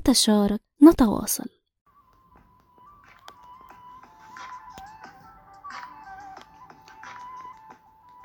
[0.00, 1.48] نتشارك نتواصل.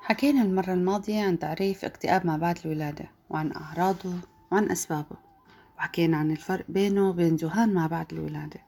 [0.02, 4.14] حكينا المرة الماضية عن تعريف اكتئاب ما بعد الولادة وعن أعراضه
[4.52, 5.18] وعن أسبابه
[5.78, 8.60] وحكينا عن الفرق بينه وبين ذهان ما بعد الولادة.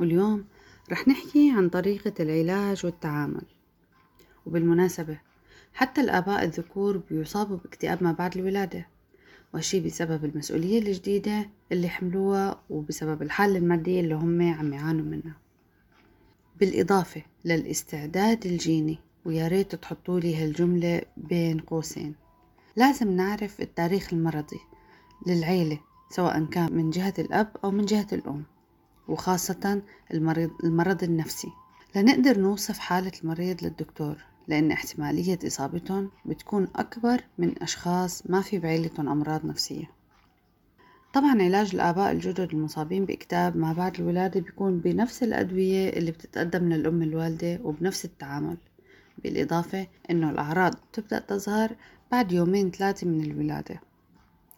[0.00, 0.44] واليوم
[0.90, 3.44] رح نحكي عن طريقة العلاج والتعامل.
[4.46, 5.18] وبالمناسبة
[5.74, 8.86] حتى الآباء الذكور بيصابوا باكتئاب ما بعد الولادة.
[9.54, 15.36] وهالشي بسبب المسؤولية الجديدة اللي حملوها وبسبب الحالة المادية اللي هم عم يعانوا منها.
[16.60, 22.14] بالإضافة للاستعداد الجيني ويا ريت تحطوا لي هالجملة بين قوسين.
[22.76, 24.60] لازم نعرف التاريخ المرضي
[25.26, 25.80] للعيلة
[26.10, 28.42] سواء كان من جهة الأب أو من جهة الأم
[29.08, 29.82] وخاصة
[30.14, 31.48] المرض, المرض النفسي.
[31.96, 34.31] لنقدر نوصف حالة المريض للدكتور.
[34.48, 39.90] لأن احتمالية إصابتهم بتكون أكبر من أشخاص ما في بعيلتهم أمراض نفسية.
[41.14, 47.02] طبعا علاج الآباء الجدد المصابين بإكتئاب ما بعد الولادة بيكون بنفس الأدوية اللي بتتقدم للأم
[47.02, 48.56] الوالدة وبنفس التعامل.
[49.18, 51.76] بالإضافة إنه الأعراض تبدأ تظهر
[52.12, 53.80] بعد يومين ثلاثة من الولادة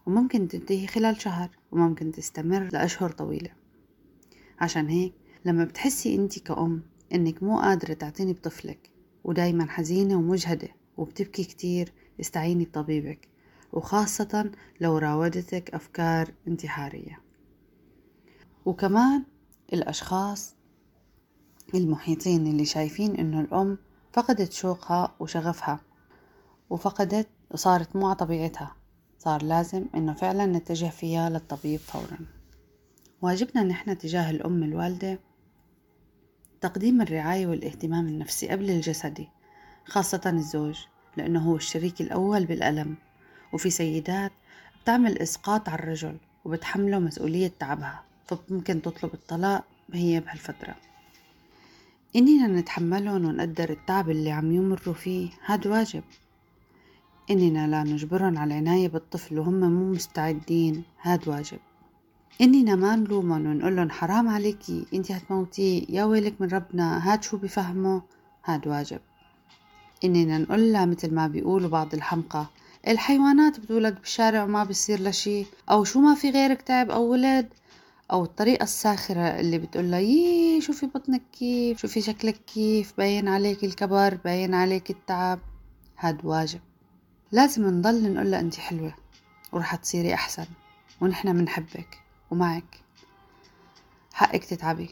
[0.07, 3.51] وممكن تنتهي خلال شهر وممكن تستمر لأشهر طويلة.
[4.61, 5.13] عشان هيك
[5.45, 6.83] لما بتحسي انت كأم
[7.15, 8.94] إنك مو قادرة تعتني بطفلك
[9.25, 13.29] ودايما حزينة ومجهدة وبتبكي كتير استعيني بطبيبك
[13.73, 14.51] وخاصة
[14.81, 17.21] لو راودتك أفكار انتحارية.
[18.65, 19.25] وكمان
[19.73, 20.55] الأشخاص
[21.75, 23.79] المحيطين اللي شايفين إنه الأم
[24.13, 25.81] فقدت شوقها وشغفها
[26.71, 28.77] وفقدت وصارت مو طبيعتها
[29.19, 32.19] صار لازم إنه فعلا نتجه فيها للطبيب فورا.
[33.23, 35.19] واجبنا نحن تجاه الأم الوالدة
[36.65, 39.29] تقديم الرعاية والاهتمام النفسي قبل الجسدي
[39.87, 40.79] خاصة الزوج
[41.17, 42.95] لأنه هو الشريك الأول بالألم.
[43.53, 44.33] وفي سيدات
[44.83, 50.75] بتعمل إسقاط على الرجل وبتحمله مسؤولية تعبها فممكن تطلب الطلاق هي بهالفترة.
[52.17, 56.03] إننا نتحملهم ونقدر التعب اللي عم يمروا فيه هاد واجب.
[57.31, 61.59] إننا لا نجبرهم على العناية بالطفل وهم مو مستعدين هاد واجب.
[62.41, 64.87] إننا ما نلومهم ونقول حرام عليكي.
[64.95, 67.13] إنتي هتموتيه يا ويلك من ربنا.
[67.13, 68.03] هاد شو بفهمه.
[68.45, 69.01] هاد واجب.
[70.05, 72.47] إننا نقول لها مثل ما بيقولوا بعض الحمقى.
[72.89, 75.47] الحيوانات بتولد بالشارع وما بيصير لها شي.
[75.71, 77.49] أو شو ما في غيرك تعب أو ولد
[78.13, 83.65] أو الطريقة الساخرة اللي بتقول لها يي شوفي بطنك كيف؟ شوفي شكلك كيف؟ باين عليك
[83.65, 85.39] الكبر باين عليك التعب.
[85.99, 86.61] هاد واجب.
[87.33, 88.95] لازم نضل نقول لها انت حلوة
[89.53, 90.47] ورح تصيري أحسن
[91.01, 92.04] ونحن منحبك.
[92.35, 92.81] ومعك.
[94.13, 94.89] حقك تتعبي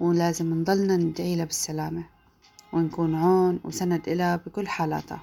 [0.00, 2.04] ولازم نضلنا ندعي لها بالسلامة
[2.72, 5.20] ونكون عون وسند إلها بكل حالاتها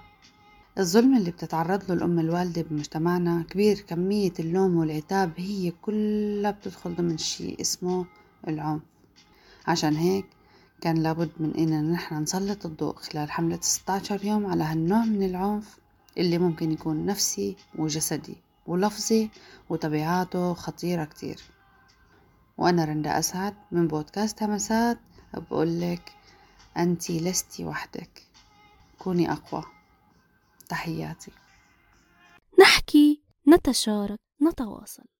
[0.79, 7.17] الظلم اللي بتتعرض له الأم الوالدة بمجتمعنا كبير كمية اللوم والعتاب هي كلها بتدخل ضمن
[7.17, 8.05] شي اسمه
[8.47, 8.81] العنف.
[9.67, 10.25] عشان هيك
[10.81, 15.77] كان لابد من إننا نحن نسلط الضوء خلال حملة 16 يوم على هالنوع من العنف
[16.17, 18.35] اللي ممكن يكون نفسي وجسدي.
[18.67, 19.29] ولفظي
[19.69, 21.41] وطبيعاته خطيرة كتير.
[22.57, 24.99] وأنا رندا أسعد من بودكاست همسات
[25.33, 26.11] بقولك
[26.77, 28.23] أنتي لستي وحدك.
[28.99, 29.63] كوني أقوى.
[30.69, 31.31] تحياتي.
[32.59, 35.16] نحكي نتشارك نتواصل.